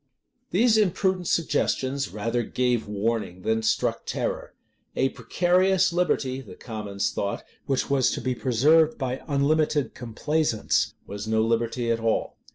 [*] 0.27 0.49
These 0.49 0.77
imprudent 0.77 1.27
suggestions 1.27 2.09
rather 2.09 2.41
gave 2.41 2.87
warning 2.87 3.43
than 3.43 3.61
struck 3.61 4.07
terror. 4.07 4.55
A 4.95 5.09
precarious 5.09 5.93
liberty, 5.93 6.41
the 6.41 6.55
commons 6.55 7.11
thought, 7.11 7.43
which 7.67 7.87
was 7.87 8.09
to 8.13 8.19
be 8.19 8.33
preserved 8.33 8.97
by 8.97 9.21
unlimited 9.27 9.93
complaisance, 9.93 10.95
was 11.05 11.27
no 11.27 11.43
liberty 11.43 11.91
at 11.91 11.99
all. 11.99 12.35